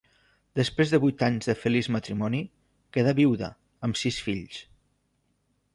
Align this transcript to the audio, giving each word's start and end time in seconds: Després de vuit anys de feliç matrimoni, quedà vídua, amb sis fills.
Després 0.59 0.93
de 0.93 0.99
vuit 1.03 1.21
anys 1.27 1.49
de 1.51 1.55
feliç 1.65 1.89
matrimoni, 1.97 2.41
quedà 2.97 3.15
vídua, 3.21 3.53
amb 3.89 4.03
sis 4.05 4.23
fills. 4.29 4.61